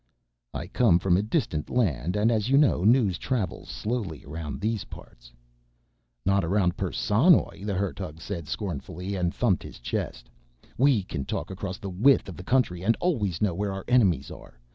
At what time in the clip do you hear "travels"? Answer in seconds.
3.19-3.69